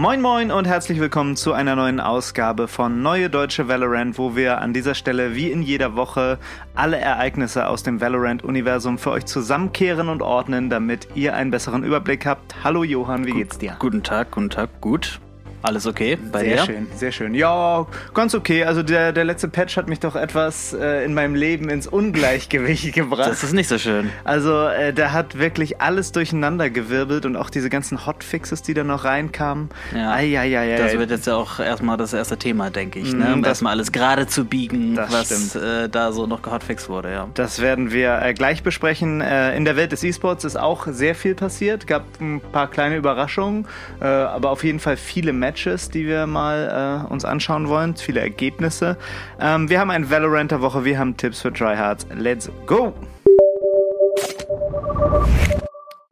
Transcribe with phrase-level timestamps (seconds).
[0.00, 4.62] Moin Moin und herzlich willkommen zu einer neuen Ausgabe von Neue Deutsche Valorant, wo wir
[4.62, 6.38] an dieser Stelle wie in jeder Woche
[6.74, 12.24] alle Ereignisse aus dem Valorant-Universum für euch zusammenkehren und ordnen, damit ihr einen besseren Überblick
[12.24, 12.64] habt.
[12.64, 13.76] Hallo Johann, wie geht's dir?
[13.78, 15.20] Guten Tag, guten Tag, gut.
[15.62, 16.64] Alles okay bei sehr dir?
[16.64, 17.34] schön, sehr schön.
[17.34, 18.64] Ja, ganz okay.
[18.64, 22.92] Also der, der letzte Patch hat mich doch etwas äh, in meinem Leben ins Ungleichgewicht
[22.94, 23.28] gebracht.
[23.30, 24.10] Das ist nicht so schön.
[24.24, 28.84] Also äh, der hat wirklich alles durcheinander gewirbelt und auch diese ganzen Hotfixes, die da
[28.84, 29.68] noch reinkamen.
[29.94, 30.12] Ja.
[30.12, 30.76] Eieiei.
[30.76, 33.12] Das wird jetzt ja auch erstmal das erste Thema, denke ich.
[33.12, 33.26] Ne?
[33.26, 37.10] Mm, Um das- erstmal alles gerade zu biegen, was äh, da so noch gehotfixt wurde,
[37.12, 37.28] ja.
[37.34, 39.20] Das werden wir äh, gleich besprechen.
[39.20, 41.86] Äh, in der Welt des E-Sports ist auch sehr viel passiert.
[41.86, 43.66] Gab ein paar kleine Überraschungen,
[44.00, 45.49] äh, aber auf jeden Fall viele Matches,
[45.94, 48.96] die wir mal äh, uns anschauen wollen, viele Ergebnisse.
[49.40, 52.06] Ähm, wir haben ein Valorant der Woche, wir haben Tipps für Tryhards.
[52.14, 52.94] Let's go!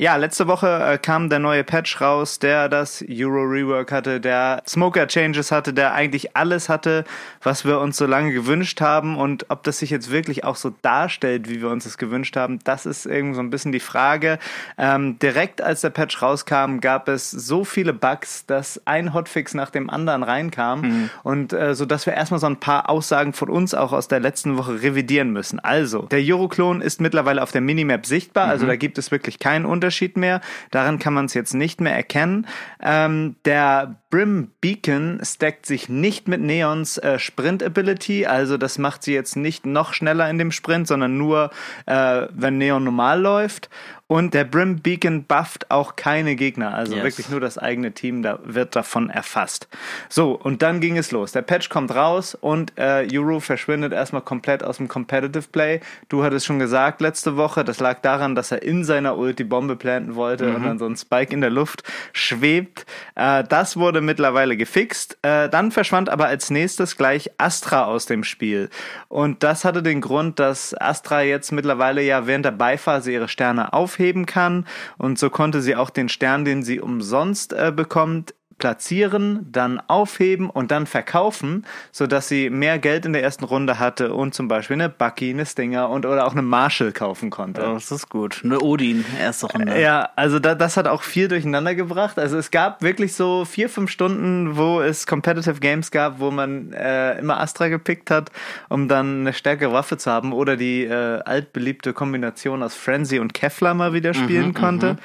[0.01, 4.63] Ja, letzte Woche äh, kam der neue Patch raus, der das Euro Rework hatte, der
[4.65, 7.05] Smoker Changes hatte, der eigentlich alles hatte,
[7.43, 9.17] was wir uns so lange gewünscht haben.
[9.17, 12.61] Und ob das sich jetzt wirklich auch so darstellt, wie wir uns das gewünscht haben,
[12.63, 14.39] das ist irgendwie so ein bisschen die Frage.
[14.79, 19.71] Ähm, direkt als der Patch rauskam, gab es so viele Bugs, dass ein Hotfix nach
[19.71, 21.11] dem anderen reinkam.
[21.25, 24.21] Und äh, so dass wir erstmal so ein paar Aussagen von uns auch aus der
[24.21, 25.59] letzten Woche revidieren müssen.
[25.59, 29.67] Also, der Euro-Klon ist mittlerweile auf der Minimap sichtbar, also da gibt es wirklich keinen
[29.67, 30.41] Unterschied mehr.
[30.71, 32.47] Daran kann man es jetzt nicht mehr erkennen.
[32.83, 39.03] Ähm, der Brim Beacon stackt sich nicht mit Neons äh, Sprint Ability, also das macht
[39.03, 41.51] sie jetzt nicht noch schneller in dem Sprint, sondern nur,
[41.87, 43.69] äh, wenn Neon normal läuft.
[44.11, 47.05] Und der Brim Beacon bufft auch keine Gegner, also Yes.
[47.05, 49.69] wirklich nur das eigene Team da wird davon erfasst.
[50.09, 51.33] So, und dann ging es los.
[51.33, 55.81] Der Patch kommt raus und äh, Euro verschwindet erstmal komplett aus dem Competitive Play.
[56.09, 59.45] Du hattest schon gesagt letzte Woche, das lag daran, dass er in seiner Ult die
[59.45, 61.83] Bombe planten wollte und dann so ein Spike in der Luft
[62.15, 62.87] schwebt.
[63.15, 65.19] Äh, das wurde mittlerweile gefixt.
[65.23, 68.71] Äh, dann verschwand aber als nächstes gleich Astra aus dem Spiel.
[69.09, 73.73] Und das hatte den Grund, dass Astra jetzt mittlerweile ja während der Beiphase ihre Sterne
[73.73, 74.67] aufheben kann.
[74.97, 80.51] Und so konnte sie auch den Stern, den sie umsonst äh, bekommt, platzieren, dann aufheben
[80.51, 84.49] und dann verkaufen, so dass sie mehr Geld in der ersten Runde hatte und zum
[84.49, 87.63] Beispiel eine Bucky, eine Stinger und oder auch eine Marshall kaufen konnte.
[87.67, 88.41] Oh, das ist gut.
[88.45, 89.81] Eine Odin, erste Runde.
[89.81, 92.19] Ja, also da, das hat auch viel durcheinander gebracht.
[92.19, 96.73] Also es gab wirklich so vier, fünf Stunden, wo es Competitive Games gab, wo man
[96.73, 98.31] äh, immer Astra gepickt hat,
[98.69, 103.35] um dann eine stärkere Waffe zu haben oder die äh, altbeliebte Kombination aus Frenzy und
[103.35, 104.97] Kevlar mal wieder spielen konnte.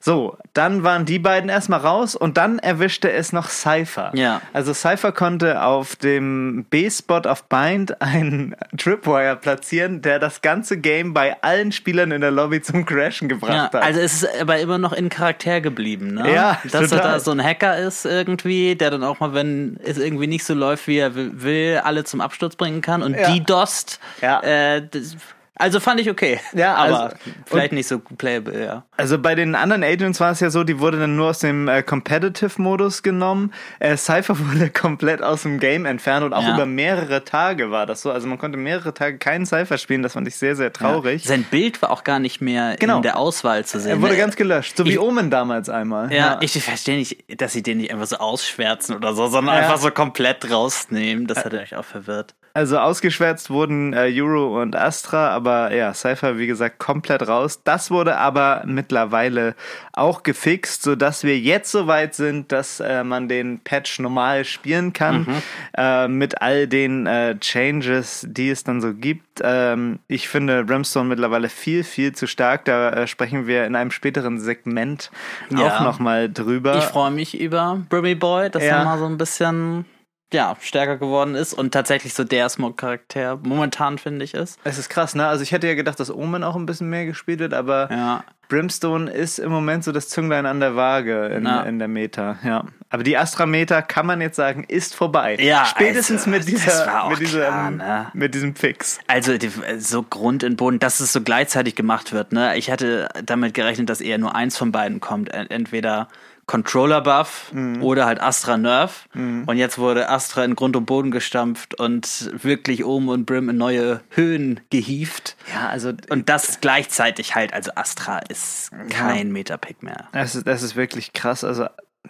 [0.00, 2.58] So, dann waren die beiden erstmal raus und dann
[2.94, 4.10] erwischte es noch Cypher.
[4.14, 4.40] Ja.
[4.52, 11.12] Also Cypher konnte auf dem B-Spot auf Bind einen Tripwire platzieren, der das ganze Game
[11.12, 13.74] bei allen Spielern in der Lobby zum Crashen gebracht Ja, hat.
[13.82, 16.32] also es ist aber immer noch in Charakter geblieben, ne?
[16.32, 17.12] Ja, Dass er total.
[17.14, 20.54] da so ein Hacker ist irgendwie, der dann auch mal, wenn es irgendwie nicht so
[20.54, 23.32] läuft, wie er will, will alle zum Absturz bringen kann und Ja.
[23.32, 23.98] die dost.
[24.22, 24.40] Ja.
[24.42, 25.16] Äh, das,
[25.56, 26.40] also fand ich okay.
[26.52, 27.16] Ja, aber also-
[27.46, 28.84] vielleicht nicht so playable, ja.
[28.96, 31.68] Also bei den anderen Agents war es ja so, die wurde dann nur aus dem
[31.68, 33.52] äh, Competitive-Modus genommen.
[33.78, 36.54] Äh, Cypher wurde komplett aus dem Game entfernt und auch Ja.
[36.54, 38.10] über mehrere Tage war das so.
[38.10, 41.24] Also man konnte mehrere Tage keinen Cypher spielen, das fand ich sehr, sehr traurig.
[41.24, 42.96] Sein Bild war auch gar nicht mehr Genau.
[42.96, 43.90] in der Auswahl zu sehen.
[43.92, 44.18] Er wurde ne?
[44.18, 46.12] ganz gelöscht, so wie Ich- Omen damals einmal.
[46.12, 49.62] Ja, ich verstehe nicht, dass sie den nicht einfach so ausschwärzen oder so, sondern Ja.
[49.62, 51.26] einfach so komplett rausnehmen.
[51.26, 52.34] Das hat mich auch verwirrt.
[52.56, 57.60] Also ausgeschwärzt wurden äh, Euro und Astra, aber ja, Cypher, wie gesagt, komplett raus.
[57.64, 59.56] Das wurde aber mittlerweile
[59.92, 64.92] auch gefixt, sodass wir jetzt so weit sind, dass äh, man den Patch normal spielen
[64.92, 65.42] kann,
[65.76, 69.40] äh, mit all den äh, Changes, die es dann so gibt.
[69.42, 72.66] Ähm, ich finde Brimstone mittlerweile viel, viel zu stark.
[72.66, 75.10] Da äh, sprechen wir in einem späteren Segment
[75.50, 75.78] Ja.
[75.78, 76.78] auch nochmal drüber.
[76.78, 78.78] Ich freue mich über Brimmy Boy, dass Ja.
[78.78, 79.86] er mal so ein bisschen
[80.34, 84.58] ja, stärker geworden ist und tatsächlich so der Smoke-Charakter momentan, finde ich, ist.
[84.64, 85.26] es ist krass, ne?
[85.26, 88.24] Also ich hätte ja gedacht, dass Omen auch ein bisschen mehr gespielt wird, aber Ja.
[88.48, 91.62] Brimstone ist im Moment so das Zünglein an der Waage in, Ja.
[91.62, 92.64] in der Meta, ja.
[92.90, 95.36] Aber die Astra-Meter, kann man jetzt sagen, ist vorbei.
[95.40, 98.06] Ja, Spätestens also, mit, dieser, mit, diesem, klar, ne?
[98.12, 98.98] mit diesem Fix.
[99.08, 99.32] Also
[99.78, 102.32] so Grund und Boden, dass es so gleichzeitig gemacht wird.
[102.32, 102.56] Ne?
[102.56, 105.30] Ich hatte damit gerechnet, dass eher nur eins von beiden kommt.
[105.32, 106.08] Ent- Entweder
[106.46, 107.82] Controller Buff Mhm.
[107.82, 109.06] oder halt Astra Nerf.
[109.14, 113.56] Und jetzt wurde Astra in Grund und Boden gestampft und wirklich oben und Brim in
[113.56, 115.36] neue Höhen gehievt.
[115.54, 120.08] Ja, also Und das gleichzeitig halt, also Astra ist kein Metapick mehr.
[120.12, 121.44] Das ist, das ist wirklich krass.
[121.44, 121.66] Also,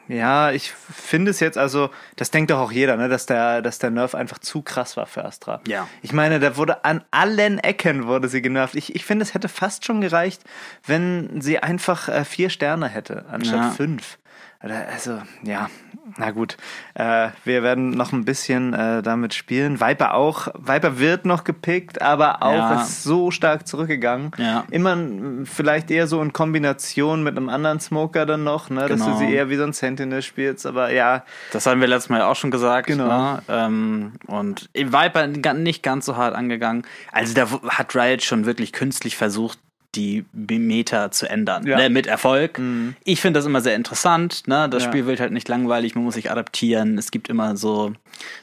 [0.08, 3.78] ja, ich finde es jetzt, also, das denkt doch auch jeder, ne, dass der, dass
[3.78, 5.60] der Nerf einfach zu krass war für Astra.
[5.68, 5.86] Ja.
[6.02, 8.74] Ich meine, da wurde an allen Ecken wurde sie genervt.
[8.74, 10.42] Ich, ich finde, es hätte fast schon gereicht,
[10.86, 13.70] wenn sie einfach äh, vier Sterne hätte, anstatt Ja.
[13.70, 14.18] fünf.
[14.64, 15.68] Oder, Also, ja,
[16.16, 16.56] na gut.
[16.94, 19.78] Äh, wir werden noch ein bisschen äh, damit spielen.
[19.80, 20.48] Viper auch.
[20.54, 22.80] Viper wird noch gepickt, aber auch Ja.
[22.80, 24.30] ist so stark zurückgegangen.
[24.38, 24.64] Ja.
[24.70, 28.88] Immer mm, vielleicht eher so in Kombination mit einem anderen Smoker dann noch, ne?
[28.88, 29.18] dass du Genau.
[29.18, 30.64] sie eher wie so ein Sentinel spielst.
[30.66, 32.86] Aber ja, Das haben wir letztes Mal auch schon gesagt.
[32.86, 33.06] Genau.
[33.34, 33.42] Ne?
[33.48, 36.84] Ähm, und Viper nicht ganz so hart angegangen.
[37.12, 39.58] Also da hat Riot schon wirklich künstlich versucht,
[39.96, 41.66] die Meta zu ändern.
[41.66, 41.76] Ja.
[41.76, 41.90] Ne?
[41.90, 42.60] Mit Erfolg.
[43.04, 44.42] Ich finde das immer sehr interessant.
[44.46, 44.68] Ne?
[44.68, 44.88] Das Ja.
[44.90, 46.98] Spiel wird halt nicht langweilig, man muss sich adaptieren.
[46.98, 47.92] Es gibt immer so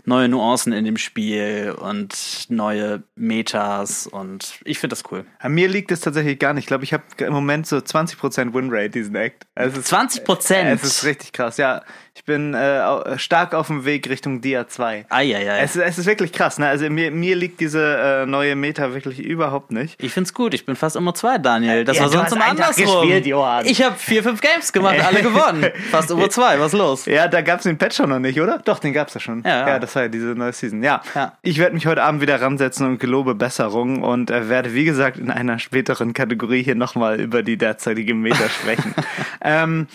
[0.05, 5.25] neue Nuancen in dem Spiel und neue Metas und ich finde das cool.
[5.39, 6.63] an mir liegt es tatsächlich gar nicht.
[6.63, 9.45] Ich glaube, ich habe im Moment so 20% Winrate, diesen Act.
[9.55, 10.69] Also es ist, 20 Prozent.
[10.69, 11.81] Es ist richtig krass, ja.
[12.13, 15.05] Ich bin äh, stark auf dem Weg Richtung Dia 2.
[15.09, 15.59] Eieiei.
[15.61, 16.67] Es, ist- es ist wirklich krass, ne?
[16.67, 20.01] Also mir, mir liegt diese äh, neue Meta wirklich überhaupt nicht.
[20.03, 21.83] Ich find's gut, ich bin fast immer zwei, Daniel.
[21.83, 22.85] Das Ja, war sonst immer andersrum.
[22.85, 23.65] gespielt, Johann.
[23.65, 25.65] Ich habe vier, fünf Games gemacht, alle gewonnen.
[25.91, 27.05] Fast immer zwei, was los?
[27.05, 28.59] Ja, da gab's den Patch schon noch nicht, oder?
[28.63, 29.43] Doch, den gab's ja schon.
[29.43, 29.79] Ja, ja.
[29.79, 30.81] das war ja diese neue Season.
[30.83, 31.01] Ja.
[31.15, 31.33] Ja.
[31.41, 35.17] Ich werde mich heute Abend wieder ransetzen und gelobe Besserung und äh, werde, wie gesagt,
[35.17, 38.93] in einer späteren Kategorie hier nochmal über die derzeitige Meta sprechen.
[39.43, 39.87] ähm,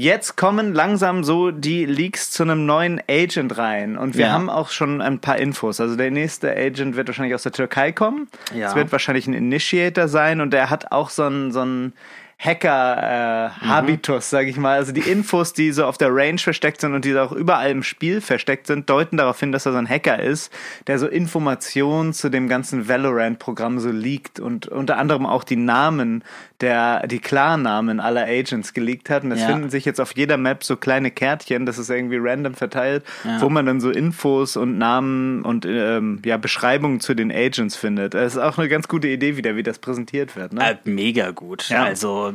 [0.00, 4.32] Jetzt kommen langsam so die Leaks zu einem neuen Agent rein und wir Ja.
[4.32, 5.78] haben auch schon ein paar Infos.
[5.78, 8.26] Also der nächste Agent wird wahrscheinlich aus der Türkei kommen.
[8.54, 8.68] Ja.
[8.68, 11.92] Es wird wahrscheinlich ein Initiator sein und der hat auch so einen so einen
[12.42, 14.76] Hacker-Habitus, sag ich mal.
[14.78, 17.82] Also die Infos, die so auf der Range versteckt sind und die auch überall im
[17.82, 20.52] Spiel versteckt sind, deuten darauf hin, dass er so ein Hacker ist,
[20.86, 26.24] der so Informationen zu dem ganzen Valorant-Programm so leakt und unter anderem auch die Namen
[26.60, 29.24] der, die Klarnamen aller Agents geleakt hat.
[29.24, 29.46] Und es Ja.
[29.46, 33.40] finden sich jetzt auf jeder Map so kleine Kärtchen, das ist irgendwie random verteilt, Ja.
[33.40, 38.14] wo man dann so Infos und Namen und ähm, ja, Beschreibungen zu den Agents findet.
[38.14, 40.52] Das ist auch eine ganz gute Idee wieder, wie das präsentiert wird.
[40.52, 40.70] Ne?
[40.72, 41.68] Äh, mega gut.
[41.70, 41.84] Ja.
[41.84, 42.29] Also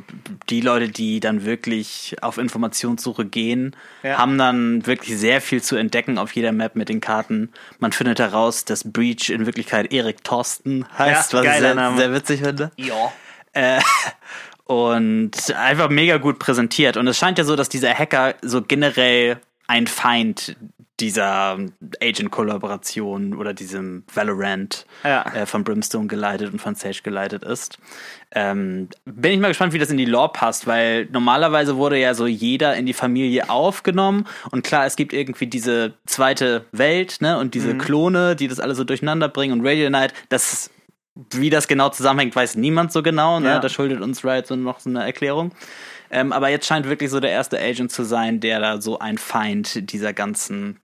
[0.50, 4.18] die Leute, die dann wirklich auf Informationssuche gehen, Ja.
[4.18, 7.52] haben dann wirklich sehr viel zu entdecken auf jeder Map mit den Karten.
[7.80, 11.98] Man findet heraus, dass Breach in Wirklichkeit Erik Thorsten heißt, Ja, was ich sehr, Name.
[11.98, 12.72] sehr witzig finde.
[12.78, 13.12] Ja.
[13.54, 13.80] Äh,
[14.66, 16.98] und einfach mega gut präsentiert.
[16.98, 20.56] Und es scheint ja so, dass dieser Hacker so generell ein Feind
[21.00, 21.58] dieser
[22.02, 25.24] Agent-Kollaboration oder diesem Valorant Ja.
[25.34, 27.78] äh, von Brimstone geleitet und von Sage geleitet ist.
[28.32, 32.14] Ähm, bin ich mal gespannt, wie das in die Lore passt, weil normalerweise wurde ja
[32.14, 37.38] so jeder in die Familie aufgenommen und klar, es gibt irgendwie diese zweite Welt, ne,
[37.38, 40.70] und diese Klone, die das alle so durcheinander bringen und Radio Knight, das
[41.34, 43.40] wie das genau zusammenhängt, weiß niemand so genau.
[43.40, 43.48] Ne?
[43.48, 43.60] Ja.
[43.60, 45.54] Da schuldet uns Riot so noch so eine Erklärung.
[46.12, 49.18] Ähm, aber jetzt scheint wirklich so der erste Agent zu sein, der da so ein
[49.18, 50.80] Feind dieser ganzen,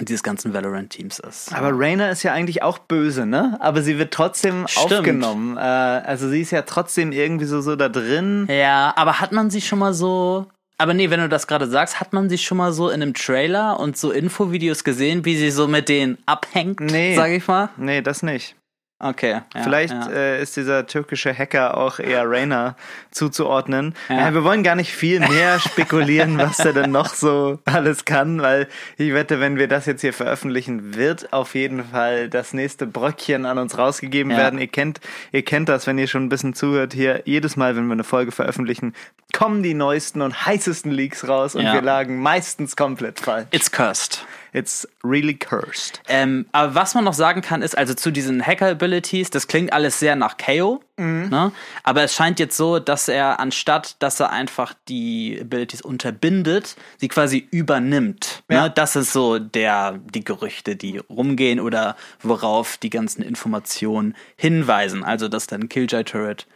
[0.00, 1.54] dieses ganzen Valorant-Teams ist.
[1.54, 3.56] Aber Rainer ist ja eigentlich auch böse, ne?
[3.60, 4.92] Aber sie wird trotzdem Stimmt.
[4.92, 5.56] aufgenommen.
[5.56, 8.46] Äh, also sie ist ja trotzdem irgendwie so, so da drin.
[8.50, 10.46] Ja, aber hat man sie schon mal so.
[10.78, 13.14] Aber nee, wenn du das gerade sagst, hat man sie schon mal so in einem
[13.14, 17.14] Trailer und so Infovideos gesehen, wie sie so mit denen abhängt, Nee.
[17.16, 17.70] sag ich mal?
[17.78, 18.55] Nee, das nicht.
[18.98, 19.42] Okay.
[19.54, 20.08] Ja, Vielleicht ja.
[20.10, 22.76] Äh, ist dieser türkische Hacker auch eher Rainer
[23.10, 23.94] zuzuordnen.
[24.08, 24.28] Ja.
[24.28, 28.40] Äh, wir wollen gar nicht viel mehr spekulieren, was er denn noch so alles kann,
[28.40, 32.86] weil ich wette, wenn wir das jetzt hier veröffentlichen, wird auf jeden Fall das nächste
[32.86, 34.58] Bröckchen an uns rausgegeben werden.
[34.58, 35.00] Ihr kennt,
[35.30, 37.20] ihr kennt das, wenn ihr schon ein bisschen zuhört hier.
[37.26, 38.94] Jedes Mal, wenn wir eine Folge veröffentlichen,
[39.34, 43.48] kommen die neuesten und heißesten Leaks raus und wir lagen meistens komplett falsch.
[43.50, 44.24] It's cursed.
[44.56, 46.00] It's really cursed.
[46.08, 49.98] Ähm, aber was man noch sagen kann, ist also zu diesen Hacker-Abilities, das klingt alles
[50.00, 51.28] sehr nach KO, Mhm.
[51.28, 51.52] ne?
[51.82, 57.08] aber es scheint jetzt so, dass er anstatt, dass er einfach die Abilities unterbindet, sie
[57.08, 58.42] quasi übernimmt.
[58.50, 58.62] Ja.
[58.62, 58.70] Ne?
[58.74, 65.04] Das ist so der, die Gerüchte, die rumgehen oder worauf die ganzen Informationen hinweisen.
[65.04, 66.46] Also, dass dann Killjoy Turret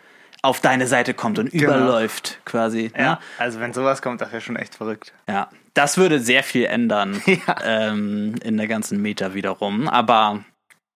[0.42, 2.90] auf deine Seite kommt und überläuft quasi.
[2.96, 3.02] Ne?
[3.02, 5.12] Ja, also wenn sowas kommt, das wäre schon echt verrückt.
[5.28, 7.56] Ja, das würde sehr viel ändern Ja.
[7.62, 9.88] ähm, in der ganzen Meta wiederum.
[9.88, 10.44] Aber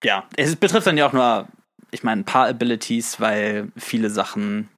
[0.03, 1.47] ja, es betrifft dann ja auch nur,
[1.91, 4.69] ich meine, ein paar Abilities, weil viele Sachen,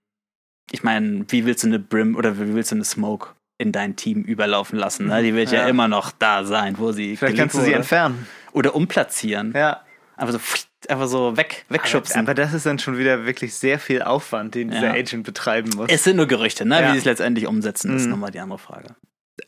[0.72, 3.96] ich meine, wie willst du eine Brim oder wie willst du eine Smoke in dein
[3.96, 5.06] Team überlaufen lassen.
[5.06, 5.22] Ne?
[5.22, 5.62] Die wird ja.
[5.62, 5.68] ja.
[5.68, 7.16] immer noch da sein, wo sie.
[7.16, 8.26] Vielleicht kannst du sie entfernen.
[8.52, 9.52] Oder umplatzieren.
[9.54, 9.80] Ja.
[10.16, 10.40] Einfach so,
[10.88, 12.20] einfach so weg, wegschubsen.
[12.20, 14.92] Aber, aber, das ist dann schon wieder wirklich sehr viel Aufwand, den dieser ja.
[14.94, 15.90] Agent betreiben muss.
[15.90, 16.80] Es sind nur Gerüchte, ne?
[16.80, 16.88] Ja.
[16.88, 18.10] Wie sie es letztendlich umsetzen, ist mhm.
[18.10, 18.96] nochmal die andere Frage.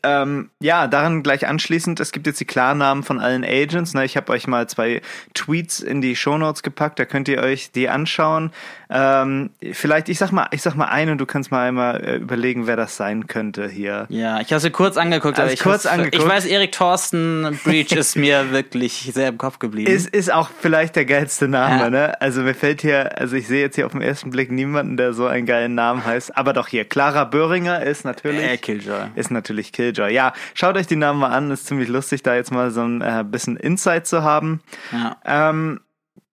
[0.03, 3.93] Ähm, ja, daran gleich anschließend, es gibt jetzt die Klarnamen von allen Agents.
[3.95, 4.05] Ne?
[4.05, 5.01] Ich habe euch mal zwei
[5.33, 8.51] Tweets in die Shownotes gepackt, da könnt ihr euch die anschauen.
[8.91, 12.15] Ähm, vielleicht, ich sag mal, ich sag mal einen und du kannst mal einmal äh,
[12.17, 14.05] überlegen, wer das sein könnte hier.
[14.09, 16.15] Ja, ich habe sie kurz angeguckt, also ich, kurz angeguckt.
[16.15, 19.91] ich weiß, Erik Thorsten Breach ist mir wirklich sehr im Kopf geblieben.
[19.91, 21.89] Ist, ist auch vielleicht der geilste Name, ja.
[21.89, 22.21] ne?
[22.21, 25.13] Also mir fällt hier, also ich sehe jetzt hier auf den ersten Blick niemanden, der
[25.13, 26.37] so einen geilen Namen heißt.
[26.37, 28.43] Aber doch hier, Clara Böhringer ist natürlich.
[28.43, 29.09] Äh, Killjoy.
[29.15, 29.78] Ist natürlich Killjoy.
[29.79, 33.01] Ja, schaut euch die Namen mal an, ist ziemlich lustig, da jetzt mal so ein
[33.01, 34.61] äh, bisschen Insight zu haben.
[34.91, 35.17] Ja.
[35.25, 35.81] Ähm,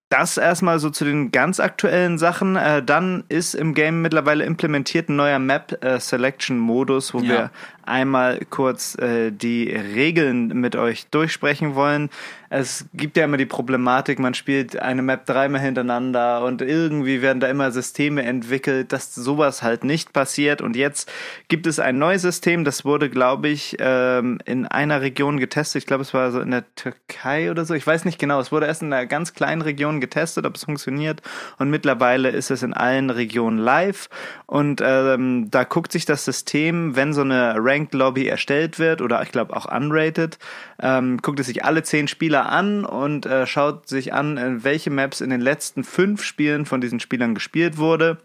[0.09, 2.57] das erstmal so zu den ganz aktuellen Sachen.
[2.57, 7.29] Äh, dann ist im Game mittlerweile implementiert ein neuer Map äh, Selection Modus, wo ja.
[7.29, 7.51] wir
[7.87, 12.11] einmal kurz äh, die Regeln mit euch durchsprechen wollen.
[12.49, 17.41] Es gibt ja immer die Problematik, man spielt eine Map dreimal hintereinander und irgendwie werden
[17.41, 20.63] da immer Systeme entwickelt, dass sowas halt nicht passiert.
[20.63, 21.11] Und jetzt
[21.49, 25.83] gibt es ein neues System, das wurde, glaube ich, ähm, in einer Region getestet.
[25.83, 27.75] Ich glaube, es war so in der Türkei oder so.
[27.75, 28.39] Ich weiß nicht genau.
[28.39, 31.23] Es wurde erst in einer ganz kleinen Region getestet, ob es funktioniert.
[31.59, 34.09] Und mittlerweile ist es in allen Regionen live.
[34.47, 39.23] Und ähm, da guckt sich das System, wenn so eine Ranked Lobby erstellt wird oder
[39.23, 40.39] ich glaube auch unrated,
[40.81, 44.91] ähm, guckt es sich alle zehn Spieler an und äh, schaut sich an, äh, welche
[44.91, 48.19] Maps in den letzten fünf Spielen von diesen Spielern gespielt wurde.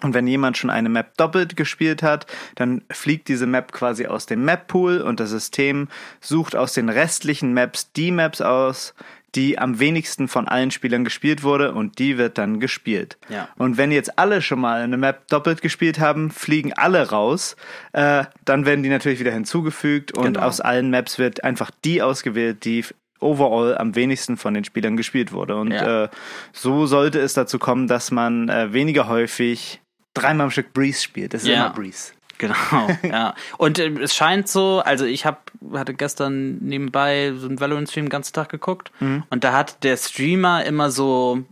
[0.00, 4.26] Und wenn jemand schon eine Map doppelt gespielt hat, dann fliegt diese Map quasi aus
[4.26, 5.88] dem Map-Pool und das System
[6.20, 8.94] sucht aus den restlichen Maps die Maps aus,
[9.34, 13.18] die am wenigsten von allen Spielern gespielt wurde und die wird dann gespielt.
[13.28, 13.48] Ja.
[13.56, 17.56] Und wenn jetzt alle schon mal eine Map doppelt gespielt haben, fliegen alle raus,
[17.92, 20.40] äh, dann werden die natürlich wieder hinzugefügt und genau.
[20.40, 22.84] aus allen Maps wird einfach die ausgewählt, die
[23.20, 25.56] overall am wenigsten von den Spielern gespielt wurde.
[25.56, 26.04] Und ja.
[26.04, 26.08] äh,
[26.52, 29.80] so sollte es dazu kommen, dass man äh, weniger häufig
[30.14, 31.34] dreimal am Stück Breeze spielt.
[31.34, 31.66] Das ist ja.
[31.66, 32.12] immer Breeze.
[32.38, 33.34] Genau, ja.
[33.56, 38.10] Und äh, es scheint so, also ich hab, hatte gestern nebenbei so einen Valorant-Stream den
[38.10, 39.24] ganzen Tag geguckt mhm.
[39.30, 41.44] und da hat der Streamer immer so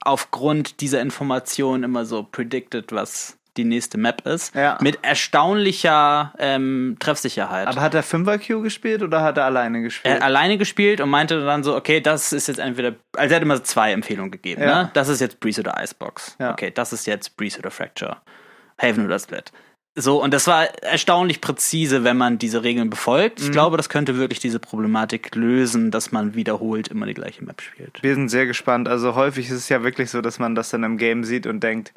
[0.00, 4.54] aufgrund dieser Information immer so predicted, was die nächste Map ist.
[4.54, 4.78] Ja.
[4.80, 7.66] Mit erstaunlicher ähm, Treffsicherheit.
[7.66, 10.14] Aber hat er 5er Q gespielt oder hat er alleine gespielt?
[10.14, 13.36] Er hat alleine gespielt und meinte dann so, okay, das ist jetzt entweder, also er
[13.36, 14.84] hat immer zwei Empfehlungen gegeben, ja.
[14.84, 14.90] ne?
[14.94, 16.36] Das ist jetzt Breeze oder Icebox.
[16.38, 16.52] Ja.
[16.52, 18.18] Okay, das ist jetzt Breeze oder Fracture.
[18.80, 19.52] Haven oder Split.
[19.94, 23.40] So, und das war erstaunlich präzise, wenn man diese Regeln befolgt.
[23.40, 23.52] Ich mhm.
[23.52, 28.00] glaube, das könnte wirklich diese Problematik lösen, dass man wiederholt immer die gleiche Map spielt.
[28.02, 28.88] Wir sind sehr gespannt.
[28.88, 31.60] Also häufig ist es ja wirklich so, dass man das dann im Game sieht und
[31.64, 31.92] denkt,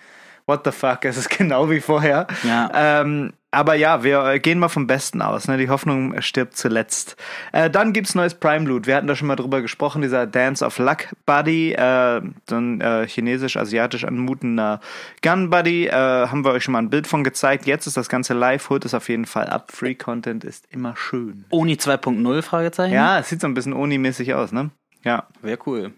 [0.47, 2.27] what the fuck, es ist genau wie vorher.
[2.43, 2.71] Ja.
[2.73, 5.47] Ähm, aber ja, wir äh, gehen mal vom Besten aus.
[5.47, 5.57] Ne?
[5.57, 7.17] Die Hoffnung stirbt zuletzt.
[7.51, 8.87] Äh, dann gibt's neues Prime Loot.
[8.87, 12.79] Wir hatten da schon mal drüber gesprochen, dieser Dance of Luck Buddy, äh, so ein
[12.79, 14.79] äh, chinesisch-asiatisch anmutender
[15.21, 15.87] Gun Buddy.
[15.87, 17.65] Äh, haben wir euch schon mal ein Bild von gezeigt.
[17.65, 19.71] Jetzt ist das Ganze live, holt es auf jeden Fall ab.
[19.73, 21.45] Free Content ist immer schön.
[21.49, 22.93] Oni 2.0 Fragezeichen?
[22.93, 24.71] Ja, es sieht so ein bisschen Oni-mäßig aus, ne?
[25.03, 25.27] Ja.
[25.41, 25.91] Wäre cool.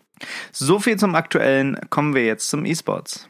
[0.51, 1.79] So viel zum Aktuellen.
[1.89, 3.29] Kommen wir jetzt zum E-Sports.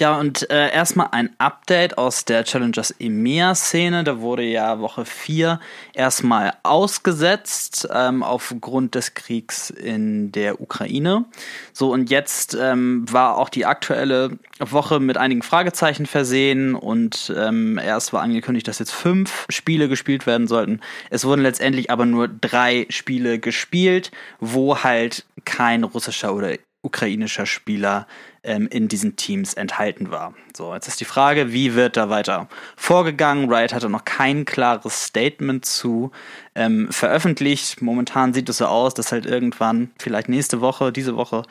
[0.00, 4.02] Ja, und äh, erstmal ein Update aus der Challengers EMEA-Szene.
[4.02, 5.60] Da wurde ja Woche 4
[5.92, 11.26] erstmal ausgesetzt ähm, aufgrund des Kriegs in der Ukraine.
[11.74, 17.76] So, und jetzt ähm, war auch die aktuelle Woche mit einigen Fragezeichen versehen und ähm,
[17.76, 20.80] erst war angekündigt, dass jetzt fünf Spiele gespielt werden sollten.
[21.10, 28.06] Es wurden letztendlich aber nur drei Spiele gespielt, wo halt kein russischer oder ukrainischer Spieler
[28.42, 30.34] ähm, in diesen Teams enthalten war.
[30.56, 33.52] So, jetzt ist die Frage, wie wird da weiter vorgegangen?
[33.52, 36.10] Riot hatte noch kein klares Statement zu
[36.54, 37.82] ähm, veröffentlicht.
[37.82, 41.42] Momentan sieht es so aus, dass halt irgendwann, vielleicht nächste Woche, diese Woche,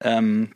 [0.00, 0.50] ähm,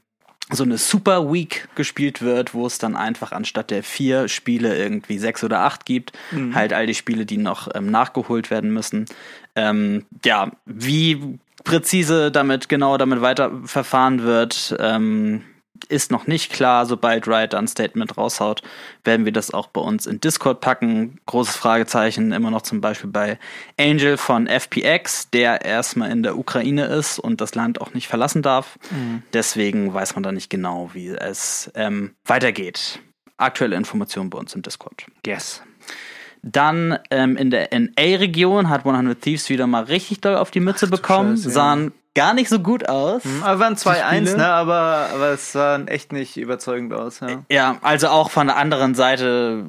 [0.52, 5.18] so eine Super Week gespielt wird, wo es dann einfach anstatt der vier Spiele irgendwie
[5.18, 6.54] sechs oder acht gibt, mhm.
[6.54, 9.06] halt all die Spiele, die noch ähm, nachgeholt werden müssen.
[9.54, 15.44] Ähm, ja, wie präzise damit genau damit weiter verfahren wird, ähm,
[15.84, 16.86] ist noch nicht klar.
[16.86, 18.62] Sobald Riot ein Statement raushaut,
[19.04, 21.18] werden wir das auch bei uns in Discord packen.
[21.26, 23.38] Großes Fragezeichen immer noch zum Beispiel bei
[23.78, 28.42] Angel von FPX, der erstmal in der Ukraine ist und das Land auch nicht verlassen
[28.42, 28.78] darf.
[28.90, 29.22] Mhm.
[29.32, 33.00] Deswegen weiß man da nicht genau, wie es ähm, weitergeht.
[33.36, 35.06] Aktuelle Informationen bei uns im Discord.
[35.26, 35.62] Yes.
[36.42, 40.86] Dann ähm, in der NA-Region hat 100 Thieves wieder mal richtig doll auf die Mütze
[40.86, 41.36] Ach, bekommen.
[41.36, 43.24] Scheiße, sahen gar nicht so gut aus.
[43.24, 44.36] Mhm, aber waren 2-1, Spiele.
[44.38, 44.46] ne?
[44.46, 47.20] Aber, aber es sah echt nicht überzeugend aus.
[47.20, 47.44] Ja.
[47.50, 49.64] Ja, also auch von der anderen Seite,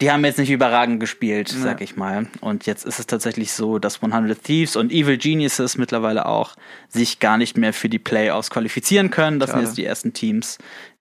[0.00, 2.26] die haben jetzt nicht überragend gespielt, sag ich mal.
[2.40, 6.54] Und jetzt ist es tatsächlich so, dass 100 Thieves und Evil Geniuses mittlerweile auch
[6.88, 9.38] sich gar nicht mehr für die Playoffs qualifizieren können.
[9.38, 9.66] Das sind Schade.
[9.66, 10.58] jetzt die ersten Teams,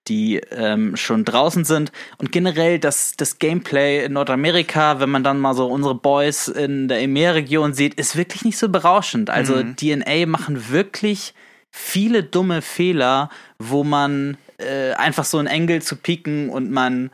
[0.07, 1.91] die ähm, schon draußen sind.
[2.17, 6.87] Und generell das, das Gameplay in Nordamerika, wenn man dann mal so unsere Boys in
[6.87, 9.29] der EMEA-Region sieht, ist wirklich nicht so berauschend.
[9.29, 11.33] Also DNA machen wirklich
[11.69, 13.29] viele dumme Fehler,
[13.59, 17.11] wo man äh, einfach so einen Engel zu pieken und man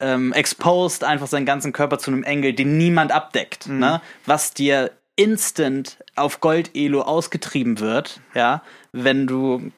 [0.00, 4.00] ähm, exposed einfach seinen ganzen Körper zu einem Engel, den niemand abdeckt, ne?
[4.26, 8.62] was dir instant auf Gold-Elo ausgetrieben wird, ja,
[8.92, 9.70] wenn du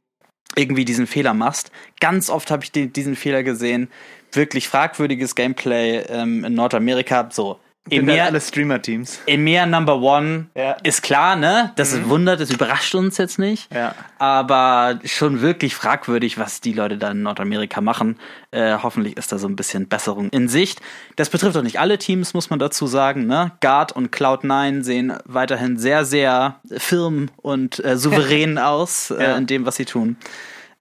[0.55, 1.71] irgendwie diesen Fehler machst.
[2.01, 3.91] Ganz oft habe ich den, diesen Fehler gesehen.
[4.33, 7.29] Wirklich fragwürdiges Gameplay ähm, in Nordamerika.
[7.33, 7.59] So,
[7.91, 9.21] EMEA, alle Streamer-Teams.
[9.27, 10.73] EMEA Number One Ja.
[10.83, 11.73] ist klar, ne?
[11.77, 13.73] Das ist wundert, das überrascht uns jetzt nicht.
[13.75, 13.95] Ja.
[14.19, 18.19] Aber schon wirklich fragwürdig, was die Leute da in Nordamerika machen.
[18.51, 20.81] Äh, hoffentlich ist da so ein bisschen Besserung in Sicht.
[21.17, 23.27] Das betrifft auch nicht alle Teams, muss man dazu sagen.
[23.27, 23.53] Ne?
[23.61, 29.37] Guard und Cloud9 sehen weiterhin sehr, sehr firm und äh, souverän aus äh, Ja.
[29.37, 30.17] in dem, was sie tun.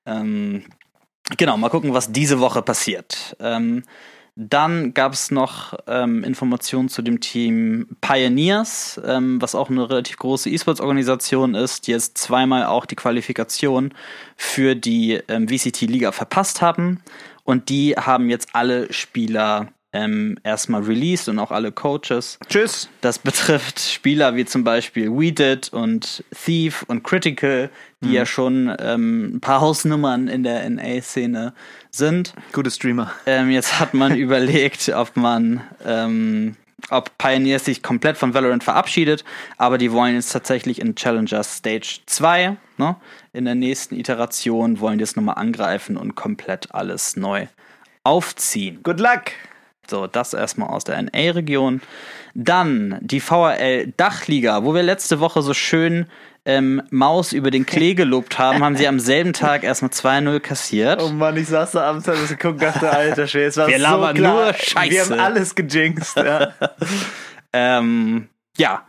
[0.06, 0.64] Ähm,
[1.38, 3.36] genau, mal gucken, was diese Woche passiert.
[3.40, 3.84] Ähm,
[4.36, 10.18] dann gab es noch ähm, Informationen zu dem Team Pioneers, ähm, was auch eine relativ
[10.18, 13.94] große E-Sports-Organisation ist, die jetzt zweimal auch die Qualifikation
[14.36, 17.02] für die ähm, VCT-Liga verpasst haben.
[17.46, 22.38] Und die haben jetzt alle Spieler ähm, erstmal released und auch alle Coaches.
[22.50, 22.90] Tschüss.
[23.00, 27.70] Das betrifft Spieler wie zum Beispiel We Did und Thief und Critical,
[28.02, 31.54] die ja schon ähm, ein paar Hausnummern in der NA-Szene
[31.92, 32.34] sind.
[32.52, 33.12] Gute Streamer.
[33.26, 36.58] Ähm, jetzt hat man überlegt, ob man, ähm,
[36.90, 39.24] ob Pioneers sich komplett von Valorant verabschiedet,
[39.58, 42.98] aber die wollen jetzt tatsächlich in Challengers Stage 2, ne,
[43.32, 47.48] in der nächsten Iteration, wollen die es nochmal angreifen und komplett alles neu
[48.04, 48.84] aufziehen.
[48.84, 49.32] Good luck.
[49.90, 51.82] So, das erstmal aus der NA-Region.
[52.34, 56.08] Dann die VRL Dachliga, wo wir letzte Woche so schön
[56.46, 61.02] ähm, Maus über den Klee gelobt haben, haben sie am selben Tag erstmal 2-0 kassiert.
[61.02, 63.80] Oh Mann, ich saß da abends, hab das geguckt, dachte, alter Schwede, es war Wir
[63.80, 64.14] so klar.
[64.14, 64.92] nur Scheiße.
[64.92, 66.18] Wir haben alles gejinxt.
[66.18, 66.54] Ja.
[67.58, 68.28] Ähm,
[68.58, 68.84] ja,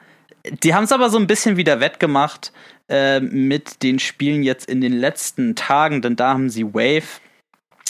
[0.64, 2.52] die haben es aber so ein bisschen wieder wettgemacht
[2.88, 7.20] äh, mit den Spielen jetzt in den letzten Tagen, denn da haben sie Wave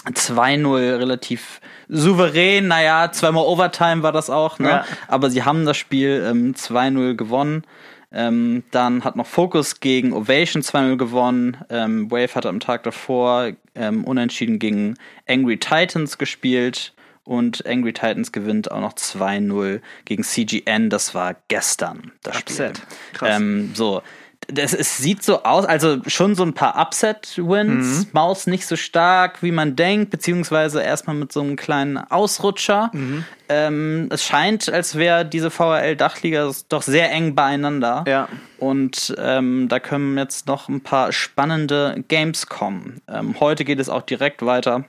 [0.06, 4.68] 2-0 relativ souverän, naja, zweimal Overtime war das auch, ne?
[4.68, 4.84] Ja.
[5.08, 7.64] Aber sie haben das Spiel ähm, 2-0 gewonnen.
[8.12, 11.58] Ähm, dann hat noch Focus gegen Ovation 2-0 gewonnen.
[11.68, 14.96] Ähm, Wave hatte am Tag davor ähm, unentschieden gegen
[15.28, 16.92] Angry Titans gespielt.
[17.24, 20.90] Und Angry Titans gewinnt auch noch 2-0 gegen CGN.
[20.90, 22.78] Das war gestern das Upset.
[22.78, 22.88] Spiel.
[23.14, 23.36] Krass.
[23.36, 24.02] Ähm, so.
[24.48, 28.06] Das, es sieht so aus, also schon so ein paar Upset-Wins.
[28.06, 28.06] Mhm.
[28.12, 32.90] Maus nicht so stark, wie man denkt, beziehungsweise erstmal mit so einem kleinen Ausrutscher.
[32.92, 33.24] Mhm.
[33.48, 38.04] Ähm, es scheint, als wäre diese VRL-Dachliga doch sehr eng beieinander.
[38.06, 38.28] Ja.
[38.58, 43.00] Und ähm, da können jetzt noch ein paar spannende Games kommen.
[43.08, 44.84] Ähm, heute geht es auch direkt weiter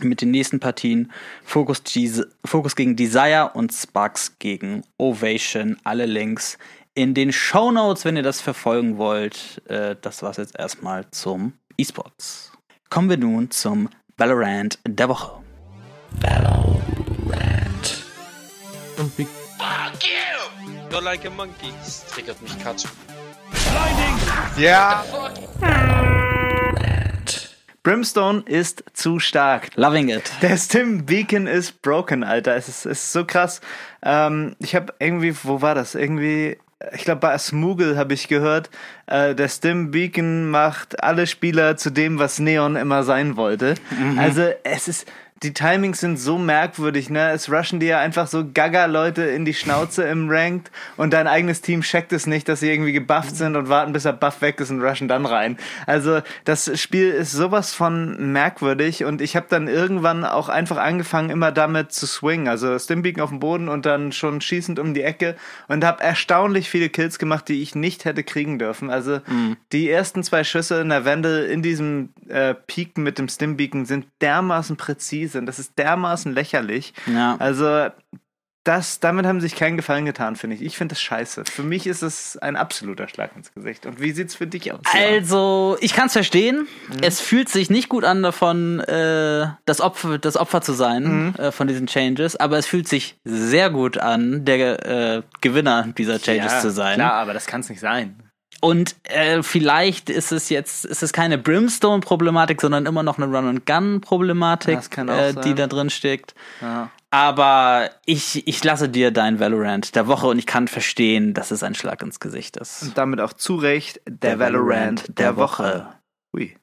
[0.00, 1.12] mit den nächsten Partien.
[1.44, 5.76] Focus, Des- Focus gegen Desire und Sparks gegen Ovation.
[5.84, 6.58] Alle Links
[6.94, 9.62] in den Show Notes, wenn ihr das verfolgen wollt.
[9.68, 12.52] Äh, das war's jetzt erstmal zum E-Sports.
[12.90, 15.32] Kommen wir nun zum Valorant der Woche.
[18.98, 20.90] Und wie Fuck you!
[20.90, 21.72] You're like a monkey.
[21.82, 22.84] Das triggert mich Katsch.
[24.58, 25.04] ja,
[27.82, 29.70] Brimstone ist zu stark.
[29.74, 30.30] Loving it.
[30.40, 32.54] Der Stim Beacon ist broken, Alter.
[32.54, 33.60] Es ist, es ist so krass.
[34.04, 35.96] Ähm, ich habe irgendwie, wo war das?
[35.96, 36.58] Irgendwie,
[36.92, 38.70] ich glaube bei Smoogle habe ich gehört,
[39.06, 43.74] äh, der Stim Beacon macht alle Spieler zu dem, was Neon immer sein wollte.
[44.18, 45.06] Also es ist,
[45.42, 47.30] die Timings sind so merkwürdig, ne?
[47.30, 51.60] Es rushen dir ja einfach so Gaga-Leute in die Schnauze im Ranked und dein eigenes
[51.62, 54.60] Team checkt es nicht, dass sie irgendwie gebufft sind und warten, bis der Buff weg
[54.60, 55.58] ist und rushen dann rein.
[55.86, 61.30] Also das Spiel ist sowas von merkwürdig und ich habe dann irgendwann auch einfach angefangen,
[61.30, 62.46] immer damit zu swingen.
[62.46, 65.34] Also Stimbeacon auf dem Boden und dann schon schießend um die Ecke
[65.66, 68.90] und habe erstaunlich viele Kills gemacht, die ich nicht hätte kriegen dürfen.
[68.90, 69.20] Also
[69.72, 74.06] die ersten zwei Schüsse in der Wende in diesem äh, Peak mit dem Stimbeacon sind
[74.20, 76.94] dermaßen präzise und das ist dermaßen lächerlich.
[77.06, 77.36] Ja.
[77.38, 77.90] Also
[78.64, 80.62] das, damit haben sie sich keinen Gefallen getan, finde ich.
[80.62, 81.44] Ich finde das scheiße.
[81.46, 83.86] Für mich ist es ein absoluter Schlag ins Gesicht.
[83.86, 84.80] Und wie sieht's für dich aus?
[84.92, 86.68] Also, ich kann es verstehen.
[87.00, 91.50] Es fühlt sich nicht gut an, davon äh, das, Opfer, das Opfer zu sein äh,
[91.50, 96.52] von diesen Changes, aber es fühlt sich sehr gut an, der äh, Gewinner dieser Changes
[96.52, 96.94] ja, zu sein.
[96.94, 98.22] Klar, aber das kann es nicht sein.
[98.64, 104.98] Und äh, vielleicht ist es jetzt, ist es keine Brimstone-Problematik, sondern immer noch eine Run-and-Gun-Problematik,
[104.98, 106.36] äh, die da drin steckt.
[106.60, 106.88] Ja.
[107.10, 111.64] Aber ich, ich lasse dir dein Valorant der Woche und ich kann verstehen, dass es
[111.64, 112.84] ein Schlag ins Gesicht ist.
[112.84, 115.88] Und damit auch zu Recht der, Valorant der Woche.
[116.32, 116.56] Ui.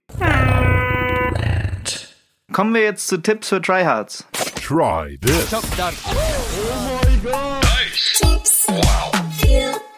[2.54, 4.26] Kommen wir jetzt zu Tipps für Tryhards.
[4.56, 5.50] Try this.
[7.92, 8.68] Chips.
[9.38, 9.74] Feel.
[9.74, 9.89] Tryhards.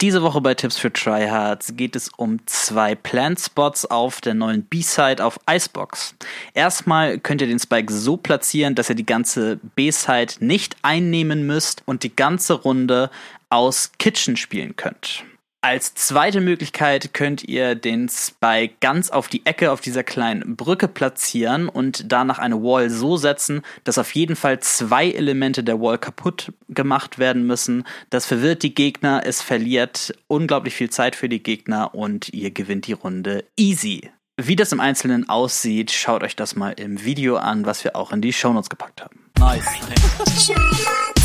[0.00, 5.24] Diese Woche bei Tipps für Tryhards geht es um zwei Plant-Spots auf der neuen B-Side
[5.24, 6.14] auf Icebox.
[6.54, 11.82] Erstmal könnt ihr den Spike so platzieren, dass ihr die ganze B-Side nicht einnehmen müsst
[11.84, 13.10] und die ganze Runde
[13.50, 15.24] aus Kitchen spielen könnt.
[15.60, 20.86] Als zweite Möglichkeit könnt ihr den Spike ganz auf die Ecke auf dieser kleinen Brücke
[20.86, 25.98] platzieren und danach eine Wall so setzen, dass auf jeden Fall zwei Elemente der Wall
[25.98, 27.82] kaputt gemacht werden müssen.
[28.08, 32.86] Das verwirrt die Gegner, es verliert unglaublich viel Zeit für die Gegner und ihr gewinnt
[32.86, 34.12] die Runde easy.
[34.36, 38.12] Wie das im Einzelnen aussieht, schaut euch das mal im Video an, was wir auch
[38.12, 39.18] in die Shownotes gepackt haben.
[39.40, 39.64] Nice.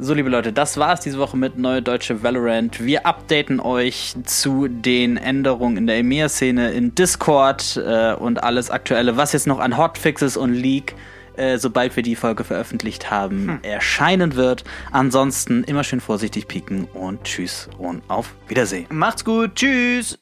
[0.00, 2.84] So, liebe Leute, das war's diese Woche mit Neue Deutsche Valorant.
[2.84, 9.16] Wir updaten euch zu den Änderungen in der EMEA-Szene in Discord äh, und alles Aktuelle,
[9.16, 10.94] was jetzt noch an Hotfixes und Leak,
[11.36, 14.62] äh, sobald wir die Folge veröffentlicht haben, erscheinen wird.
[14.92, 18.86] Ansonsten immer schön vorsichtig pieken und tschüss und auf Wiedersehen.
[18.90, 19.56] Macht's gut.
[19.56, 20.16] Tschüss.